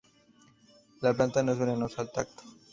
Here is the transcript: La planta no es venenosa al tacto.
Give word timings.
La 1.03 1.13
planta 1.13 1.43
no 1.43 1.51
es 1.53 1.59
venenosa 1.59 2.01
al 2.01 2.11
tacto. 2.11 2.41